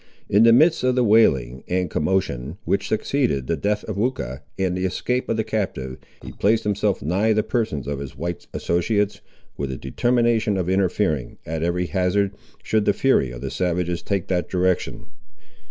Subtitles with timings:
[0.27, 4.75] In the midst of the wailing and commotion, which succeeded the death of Weucha and
[4.75, 9.21] the escape of the captive, he placed himself nigh the persons of his white associates,
[9.57, 12.33] with a determination of interfering, at every hazard,
[12.63, 15.05] should the fury of the savages take that direction.